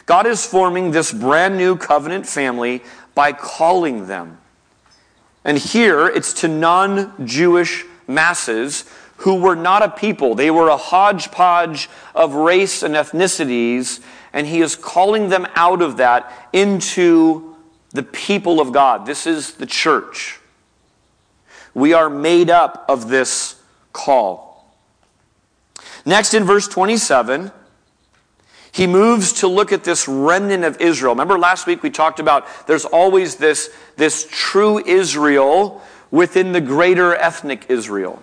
[0.06, 2.82] God is forming this brand new covenant family
[3.14, 4.38] by calling them.
[5.44, 8.84] And here it's to non Jewish masses
[9.18, 10.34] who were not a people.
[10.34, 14.00] They were a hodgepodge of race and ethnicities,
[14.32, 17.54] and he is calling them out of that into
[17.90, 19.04] the people of God.
[19.06, 20.40] This is the church.
[21.74, 23.60] We are made up of this
[23.92, 24.74] call.
[26.04, 27.52] Next, in verse 27,
[28.72, 31.12] he moves to look at this remnant of Israel.
[31.14, 37.14] Remember last week we talked about there's always this, this true Israel within the greater
[37.14, 38.22] ethnic Israel.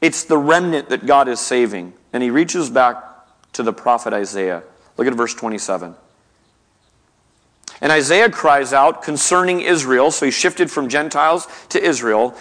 [0.00, 1.92] It's the remnant that God is saving.
[2.12, 3.02] And he reaches back
[3.54, 4.62] to the prophet Isaiah.
[4.96, 5.94] Look at verse 27.
[7.80, 12.34] And Isaiah cries out concerning Israel, so he shifted from Gentiles to Israel.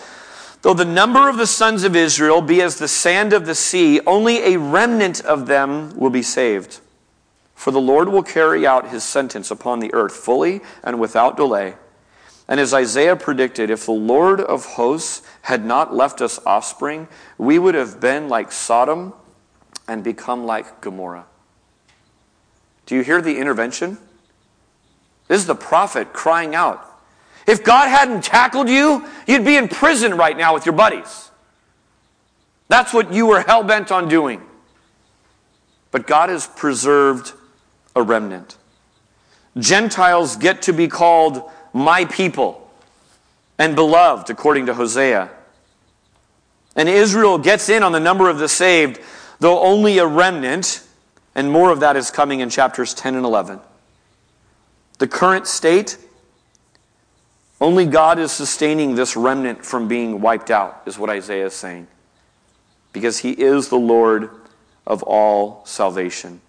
[0.63, 4.00] Though the number of the sons of Israel be as the sand of the sea,
[4.08, 6.80] only a remnant of them will be saved.
[7.58, 11.74] For the Lord will carry out his sentence upon the earth fully and without delay.
[12.48, 17.08] And as Isaiah predicted, if the Lord of hosts had not left us offspring,
[17.39, 19.12] we would have been like Sodom
[19.88, 21.26] and become like Gomorrah.
[22.86, 23.98] Do you hear the intervention?
[25.28, 26.86] This is the prophet crying out.
[27.48, 31.32] If God hadn't tackled you, you'd be in prison right now with your buddies.
[32.67, 34.43] That's what you were hell bent on doing.
[35.89, 37.34] But God has preserved
[37.98, 38.58] a remnant.
[39.58, 42.70] Gentiles get to be called my people
[43.58, 45.32] and beloved, according to Hosea.
[46.76, 49.00] And Israel gets in on the number of the saved,
[49.40, 50.84] though only a remnant,
[51.34, 53.60] and more of that is coming in chapters 10 and 11.
[55.00, 55.98] The current state,
[57.60, 61.88] only God is sustaining this remnant from being wiped out, is what Isaiah is saying.
[62.94, 64.30] Because he is the Lord
[64.86, 66.42] of all salvation.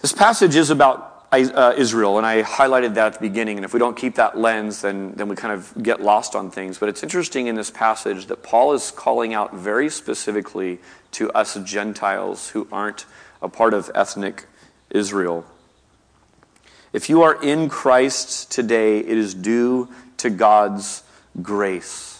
[0.00, 3.58] This passage is about uh, Israel, and I highlighted that at the beginning.
[3.58, 6.50] And if we don't keep that lens, then, then we kind of get lost on
[6.50, 6.78] things.
[6.78, 10.78] But it's interesting in this passage that Paul is calling out very specifically
[11.12, 13.04] to us Gentiles who aren't
[13.42, 14.46] a part of ethnic
[14.88, 15.44] Israel.
[16.94, 21.02] If you are in Christ today, it is due to God's
[21.42, 22.10] grace.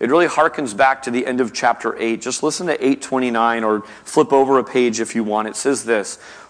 [0.00, 2.20] It really harkens back to the end of chapter 8.
[2.20, 5.48] Just listen to 829 or flip over a page if you want.
[5.48, 6.18] It says this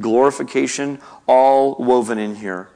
[0.00, 2.68] glorification, all woven in here.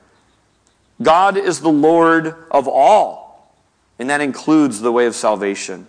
[1.03, 3.57] God is the Lord of all,
[3.99, 5.87] and that includes the way of salvation.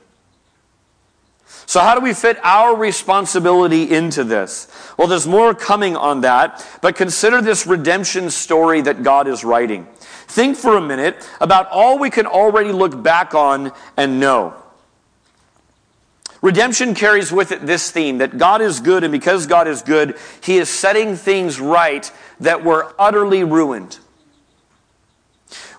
[1.68, 4.68] So, how do we fit our responsibility into this?
[4.98, 9.88] Well, there's more coming on that, but consider this redemption story that God is writing.
[10.28, 14.54] Think for a minute about all we can already look back on and know.
[16.42, 20.18] Redemption carries with it this theme that God is good, and because God is good,
[20.42, 24.00] He is setting things right that were utterly ruined.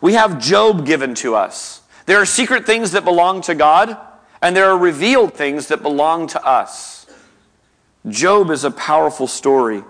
[0.00, 1.82] We have Job given to us.
[2.06, 3.96] There are secret things that belong to God,
[4.40, 7.06] and there are revealed things that belong to us.
[8.08, 9.82] Job is a powerful story.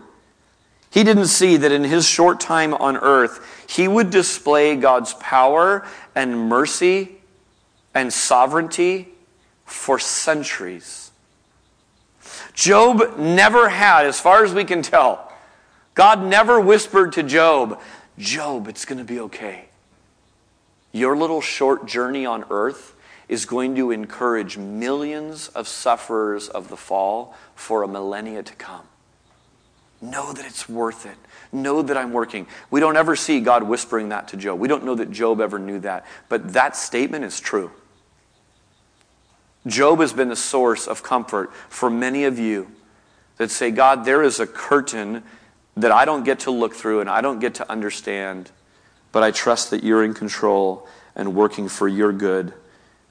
[0.90, 5.86] He didn't see that in his short time on earth, he would display God's power
[6.14, 7.16] and mercy
[7.94, 9.08] and sovereignty
[9.66, 11.10] for centuries.
[12.54, 15.30] Job never had, as far as we can tell,
[15.94, 17.80] God never whispered to Job,
[18.18, 19.66] Job, it's going to be okay.
[20.92, 22.94] Your little short journey on earth
[23.28, 28.86] is going to encourage millions of sufferers of the fall for a millennia to come.
[30.00, 31.16] Know that it's worth it.
[31.52, 32.46] Know that I'm working.
[32.70, 34.58] We don't ever see God whispering that to Job.
[34.58, 36.06] We don't know that Job ever knew that.
[36.28, 37.70] But that statement is true.
[39.66, 42.70] Job has been the source of comfort for many of you
[43.36, 45.22] that say, God, there is a curtain
[45.76, 48.50] that I don't get to look through and I don't get to understand,
[49.12, 52.54] but I trust that you're in control and working for your good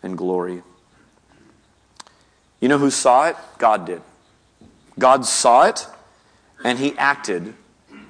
[0.02, 0.64] and glory.
[2.60, 3.36] You know who saw it?
[3.58, 4.02] God did.
[4.98, 5.86] God saw it
[6.64, 7.54] and he acted.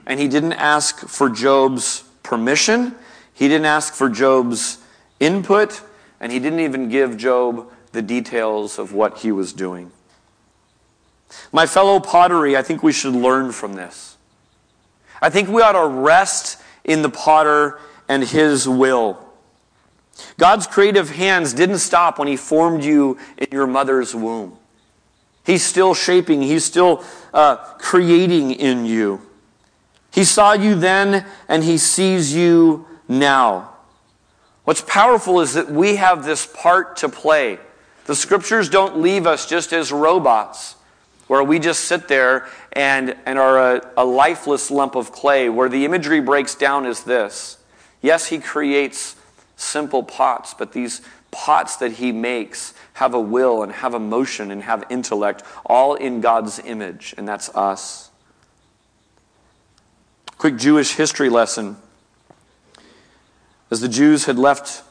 [0.06, 2.96] And he didn't ask for Job's permission,
[3.34, 4.78] he didn't ask for Job's
[5.20, 5.82] input,
[6.20, 9.92] and he didn't even give Job the details of what he was doing.
[11.52, 14.18] My fellow pottery, I think we should learn from this.
[15.22, 19.20] I think we ought to rest in the potter and his will.
[20.38, 24.58] God's creative hands didn't stop when he formed you in your mother's womb.
[25.46, 29.22] He's still shaping, he's still uh, creating in you.
[30.12, 33.76] He saw you then and he sees you now.
[34.66, 37.60] What's powerful is that we have this part to play.
[38.06, 40.76] The scriptures don't leave us just as robots,
[41.28, 45.70] where we just sit there and, and are a, a lifeless lump of clay, where
[45.70, 47.58] the imagery breaks down is this.
[48.02, 49.16] Yes, he creates
[49.56, 51.02] simple pots, but these
[51.32, 56.22] pots that he makes have a will and have emotion and have intellect, all in
[56.22, 58.12] God's image, and that's us.
[60.38, 61.78] Quick Jewish history lesson.
[63.72, 64.84] As the Jews had left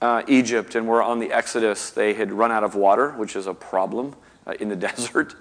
[0.00, 3.46] uh, Egypt and were on the Exodus, they had run out of water, which is
[3.46, 4.14] a problem
[4.46, 5.34] uh, in the desert.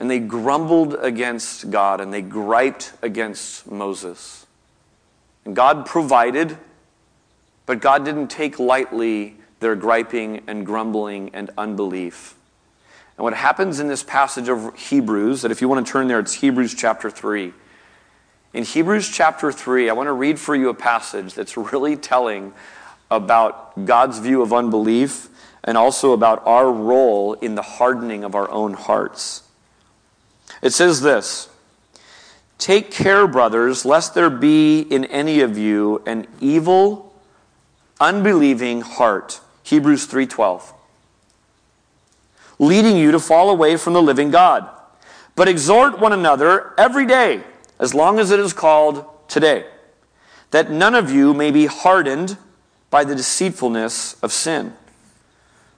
[0.00, 4.46] And they grumbled against God and they griped against Moses.
[5.44, 6.56] And God provided,
[7.66, 12.34] but God didn't take lightly their griping and grumbling and unbelief.
[13.16, 16.18] And what happens in this passage of Hebrews, that if you want to turn there,
[16.18, 17.52] it's Hebrews chapter 3.
[18.54, 22.52] In Hebrews chapter 3, I want to read for you a passage that's really telling
[23.14, 25.28] about God's view of unbelief
[25.64, 29.42] and also about our role in the hardening of our own hearts.
[30.62, 31.48] It says this
[32.58, 37.14] Take care, brothers, lest there be in any of you an evil,
[38.00, 39.40] unbelieving heart.
[39.62, 40.72] Hebrews 3:12.
[42.58, 44.68] Leading you to fall away from the living God.
[45.34, 47.42] But exhort one another every day
[47.78, 49.64] as long as it is called today,
[50.52, 52.36] that none of you may be hardened
[52.92, 54.74] by the deceitfulness of sin.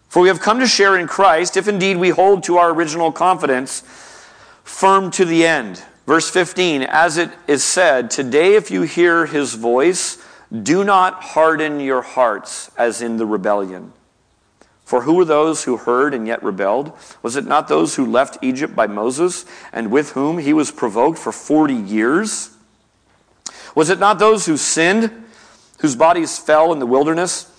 [0.09, 3.13] For we have come to share in Christ, if indeed we hold to our original
[3.13, 3.83] confidence
[4.65, 5.81] firm to the end.
[6.07, 10.19] Verse 15, as it is said, Today if you hear his voice,
[10.53, 13.93] do not harden your hearts as in the rebellion.
[14.85, 16.93] For who were those who heard and yet rebelled?
[17.23, 21.19] Was it not those who left Egypt by Moses and with whom he was provoked
[21.19, 22.51] for 40 years?
[23.75, 25.24] Was it not those who sinned,
[25.79, 27.51] whose bodies fell in the wilderness?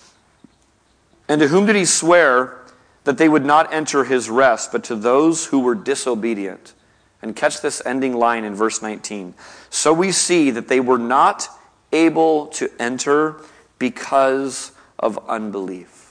[1.27, 2.59] And to whom did he swear
[3.03, 6.73] that they would not enter his rest, but to those who were disobedient?
[7.21, 9.33] And catch this ending line in verse 19.
[9.69, 11.47] So we see that they were not
[11.91, 13.37] able to enter
[13.79, 16.05] because of unbelief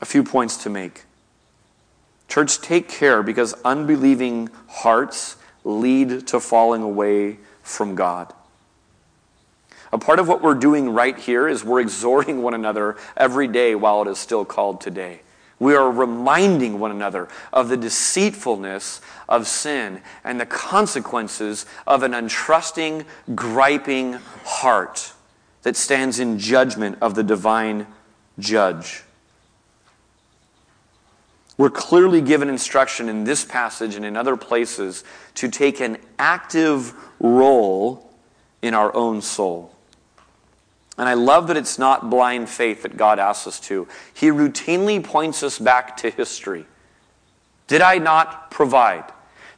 [0.00, 1.04] a few points to make.
[2.28, 8.32] Church, take care because unbelieving hearts lead to falling away from God.
[9.92, 13.74] A part of what we're doing right here is we're exhorting one another every day
[13.74, 15.20] while it is still called today.
[15.58, 22.12] We are reminding one another of the deceitfulness of sin and the consequences of an
[22.12, 25.12] untrusting, griping heart
[25.62, 27.86] that stands in judgment of the divine
[28.38, 29.02] judge.
[31.56, 35.02] We're clearly given instruction in this passage and in other places
[35.34, 38.08] to take an active role
[38.62, 39.74] in our own soul.
[40.98, 43.86] And I love that it's not blind faith that God asks us to.
[44.12, 46.66] He routinely points us back to history.
[47.68, 49.04] Did I not provide?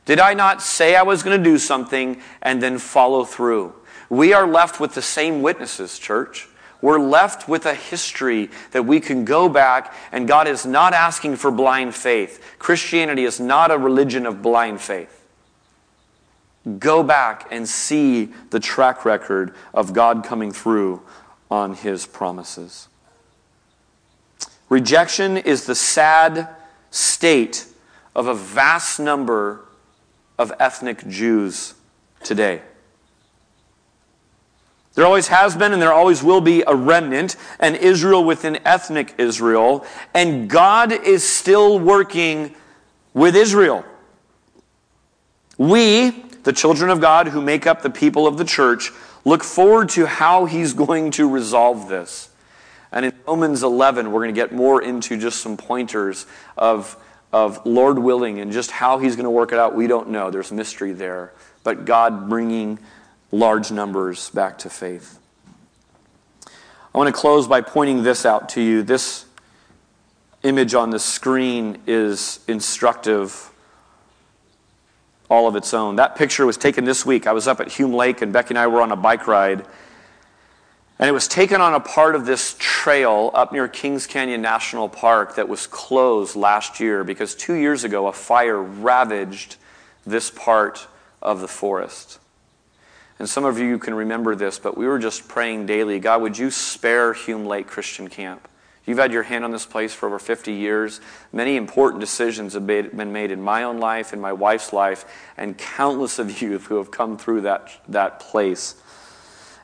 [0.04, 3.72] Did I not say I was going to do something and then follow through?
[4.10, 6.46] We are left with the same witnesses, church.
[6.82, 11.36] We're left with a history that we can go back, and God is not asking
[11.36, 12.56] for blind faith.
[12.58, 15.16] Christianity is not a religion of blind faith.
[16.78, 21.02] Go back and see the track record of God coming through
[21.50, 22.88] on his promises.
[24.68, 26.48] Rejection is the sad
[26.90, 27.66] state
[28.14, 29.64] of a vast number
[30.38, 31.74] of ethnic Jews
[32.22, 32.62] today.
[34.94, 39.14] There always has been and there always will be a remnant, and Israel within ethnic
[39.18, 39.84] Israel.
[40.14, 42.54] And God is still working
[43.14, 43.84] with Israel.
[45.58, 46.10] We,
[46.42, 48.90] the children of God who make up the people of the church,
[49.24, 52.28] look forward to how He's going to resolve this.
[52.92, 56.96] And in Romans 11, we're going to get more into just some pointers of,
[57.32, 59.74] of Lord willing and just how He's going to work it out.
[59.74, 60.30] We don't know.
[60.30, 61.32] There's mystery there.
[61.62, 62.78] But God bringing
[63.30, 65.18] large numbers back to faith.
[66.92, 68.82] I want to close by pointing this out to you.
[68.82, 69.26] This
[70.42, 73.49] image on the screen is instructive
[75.30, 75.96] all of its own.
[75.96, 77.26] That picture was taken this week.
[77.26, 79.64] I was up at Hume Lake, and Becky and I were on a bike ride.
[80.98, 84.86] And it was taken on a part of this trail up near Kings Canyon National
[84.86, 89.56] Park that was closed last year because two years ago a fire ravaged
[90.04, 90.86] this part
[91.22, 92.18] of the forest.
[93.18, 96.36] And some of you can remember this, but we were just praying daily God, would
[96.36, 98.46] you spare Hume Lake Christian Camp?
[98.90, 101.00] You've had your hand on this place for over 50 years.
[101.32, 105.04] Many important decisions have been made in my own life, in my wife's life,
[105.36, 108.74] and countless of you who have come through that, that place.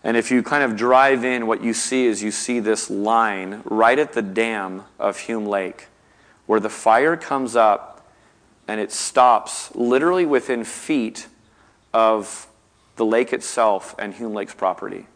[0.05, 3.63] And if you kind of drive in, what you see is you see this line
[3.65, 5.89] right at the dam of Hume Lake
[6.47, 8.09] where the fire comes up
[8.69, 11.27] and it stops literally within feet
[11.93, 12.47] of
[12.95, 15.09] the lake itself and Hume Lake's property.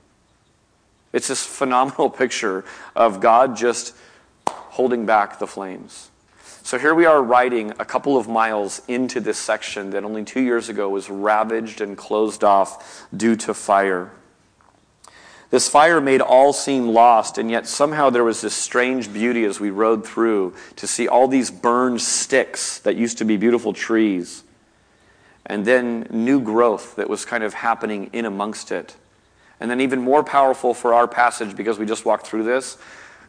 [1.12, 3.94] It's this phenomenal picture of God just
[4.48, 6.10] holding back the flames.
[6.62, 10.40] So here we are riding a couple of miles into this section that only two
[10.40, 14.12] years ago was ravaged and closed off due to fire.
[15.50, 19.58] This fire made all seem lost, and yet somehow there was this strange beauty as
[19.58, 24.44] we rode through to see all these burned sticks that used to be beautiful trees,
[25.44, 28.94] and then new growth that was kind of happening in amongst it.
[29.60, 32.78] And then, even more powerful for our passage, because we just walked through this,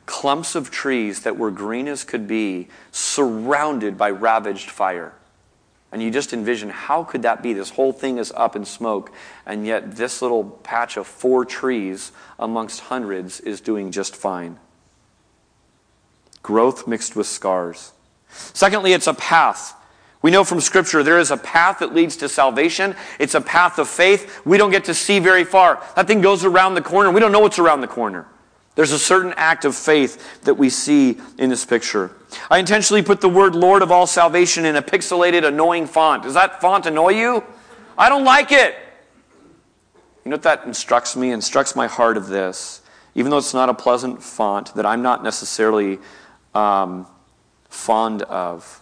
[0.06, 5.14] clumps of trees that were green as could be, surrounded by ravaged fire.
[5.92, 7.52] And you just envision how could that be?
[7.52, 9.12] This whole thing is up in smoke,
[9.46, 14.58] and yet this little patch of four trees amongst hundreds is doing just fine.
[16.42, 17.92] Growth mixed with scars.
[18.30, 19.76] Secondly, it's a path.
[20.22, 22.96] We know from Scripture there is a path that leads to salvation.
[23.18, 24.42] It's a path of faith.
[24.46, 25.84] We don't get to see very far.
[25.96, 27.10] That thing goes around the corner.
[27.10, 28.28] We don't know what's around the corner.
[28.76, 32.12] There's a certain act of faith that we see in this picture.
[32.50, 36.24] I intentionally put the word Lord of all salvation in a pixelated, annoying font.
[36.24, 37.44] Does that font annoy you?
[37.98, 38.76] I don't like it.
[40.24, 41.32] You know what that instructs me?
[41.32, 42.82] Instructs my heart of this.
[43.16, 46.00] Even though it's not a pleasant font that I'm not necessarily
[46.54, 47.08] um,
[47.68, 48.81] fond of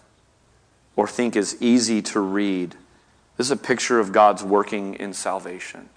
[1.00, 2.72] or think is easy to read,
[3.38, 5.88] this is a picture of God's working in salvation.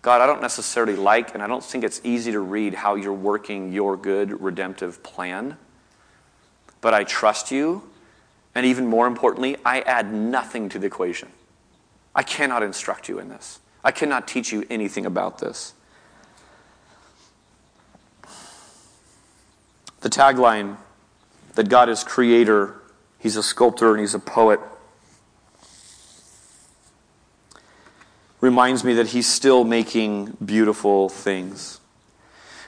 [0.00, 3.12] God, I don't necessarily like, and I don't think it's easy to read how you're
[3.12, 5.58] working your good redemptive plan,
[6.80, 7.82] but I trust you.
[8.54, 11.28] And even more importantly, I add nothing to the equation.
[12.14, 15.74] I cannot instruct you in this, I cannot teach you anything about this.
[20.00, 20.78] The tagline
[21.54, 22.79] that God is creator,
[23.20, 24.60] He's a sculptor, and He's a poet
[28.40, 31.80] reminds me that he's still making beautiful things.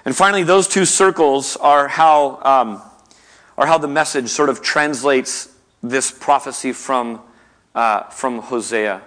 [0.05, 2.83] And finally, those two circles are how, um,
[3.57, 5.49] are how the message sort of translates
[5.83, 7.21] this prophecy from,
[7.75, 9.03] uh, from Hosea.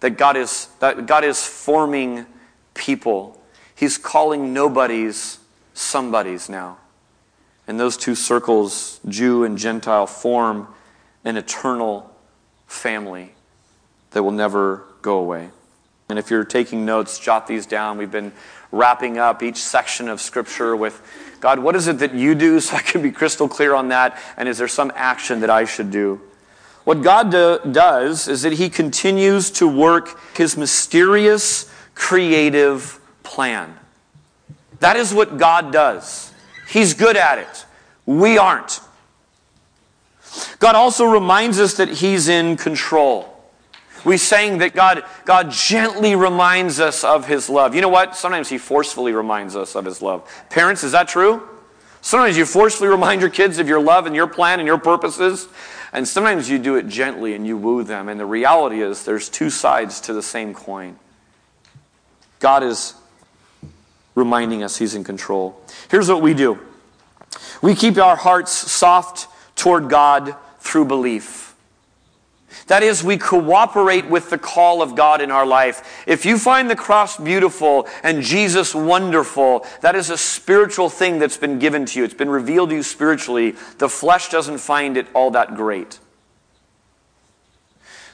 [0.00, 2.26] That God, is, that God is forming
[2.74, 3.40] people.
[3.74, 5.38] He's calling nobodies
[5.74, 6.78] somebodies now.
[7.66, 10.68] And those two circles, Jew and Gentile, form
[11.24, 12.10] an eternal
[12.66, 13.34] family
[14.10, 15.50] that will never go away.
[16.08, 17.96] And if you're taking notes, jot these down.
[17.98, 18.32] We've been
[18.70, 21.00] wrapping up each section of Scripture with
[21.40, 24.18] God, what is it that you do so I can be crystal clear on that?
[24.36, 26.20] And is there some action that I should do?
[26.84, 33.78] What God do, does is that He continues to work His mysterious, creative plan.
[34.80, 36.31] That is what God does.
[36.72, 37.66] He's good at it.
[38.06, 38.80] We aren't.
[40.58, 43.28] God also reminds us that He's in control.
[44.06, 47.74] We sang that God, God gently reminds us of His love.
[47.74, 48.16] You know what?
[48.16, 50.26] Sometimes He forcefully reminds us of His love.
[50.48, 51.46] Parents, is that true?
[52.00, 55.48] Sometimes you forcefully remind your kids of your love and your plan and your purposes.
[55.92, 58.08] And sometimes you do it gently and you woo them.
[58.08, 60.98] And the reality is there's two sides to the same coin.
[62.40, 62.94] God is
[64.14, 65.60] reminding us He's in control.
[65.90, 66.58] Here's what we do
[67.62, 71.54] we keep our hearts soft toward God through belief.
[72.66, 76.04] That is, we cooperate with the call of God in our life.
[76.06, 81.36] If you find the cross beautiful and Jesus wonderful, that is a spiritual thing that's
[81.36, 82.04] been given to you.
[82.04, 83.52] It's been revealed to you spiritually.
[83.78, 85.98] The flesh doesn't find it all that great.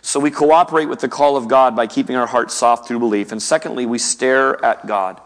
[0.03, 3.33] So we cooperate with the call of God by keeping our hearts soft through belief.
[3.33, 5.21] And secondly, we stare at God.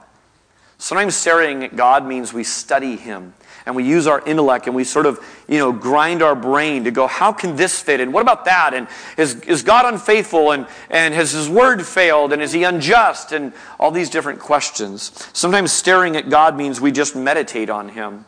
[0.83, 3.35] Sometimes staring at God means we study Him
[3.67, 6.91] and we use our intellect and we sort of, you know, grind our brain to
[6.91, 8.01] go, how can this fit?
[8.01, 8.75] And what about that?
[8.75, 10.51] And is, is God unfaithful?
[10.51, 12.33] And, and has his word failed?
[12.33, 13.31] And is he unjust?
[13.31, 15.13] And all these different questions.
[15.33, 18.25] Sometimes staring at God means we just meditate on him.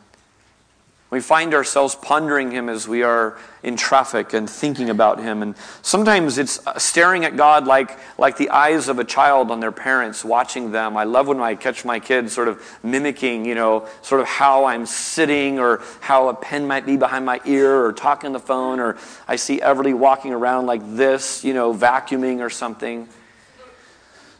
[1.15, 5.43] We find ourselves pondering Him as we are in traffic and thinking about Him.
[5.43, 9.61] And sometimes it's uh, staring at God like, like the eyes of a child on
[9.61, 10.97] their parents, watching them.
[10.97, 14.65] I love when I catch my kids sort of mimicking, you know, sort of how
[14.65, 18.41] I'm sitting or how a pen might be behind my ear or talking on the
[18.41, 18.99] phone, or
[19.29, 23.09] I see Everly walking around like this, you know, vacuuming or something.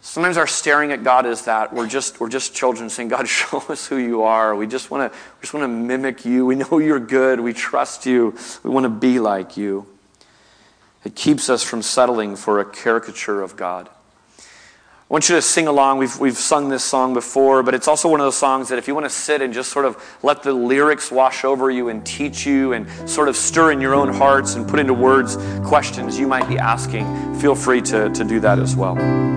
[0.05, 3.59] Sometimes our staring at God is that we're just, we're just children saying, God, show
[3.71, 4.55] us who you are.
[4.55, 6.45] We just want to just want to mimic you.
[6.45, 7.41] We know you're good.
[7.41, 8.37] We trust you.
[8.63, 9.87] We want to be like you.
[11.05, 13.89] It keeps us from settling for a caricature of God.
[14.39, 14.43] I
[15.09, 15.99] want you to sing along.
[15.99, 18.87] We've, we've sung this song before, but it's also one of those songs that if
[18.87, 22.05] you want to sit and just sort of let the lyrics wash over you and
[22.05, 26.19] teach you and sort of stir in your own hearts and put into words questions
[26.19, 29.34] you might be asking, feel free to, to do that as well.